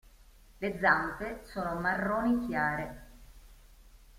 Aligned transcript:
Le 0.57 0.79
zampe 0.79 1.41
sono 1.45 1.79
marroni 1.79 2.47
chiare. 2.47 3.05